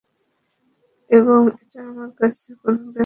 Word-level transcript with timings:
এবং 1.09 1.39
এটা 1.55 1.79
আমার 1.89 2.09
কাছে 2.19 2.49
কোনো 2.53 2.77
ব্যাপারই 2.77 2.87
না। 2.87 2.99